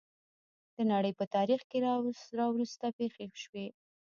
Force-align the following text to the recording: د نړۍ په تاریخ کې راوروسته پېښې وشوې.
د 0.75 0.77
نړۍ 0.91 1.11
په 1.19 1.25
تاریخ 1.35 1.61
کې 1.69 1.77
راوروسته 2.39 2.85
پېښې 2.97 3.25
وشوې. 3.27 3.67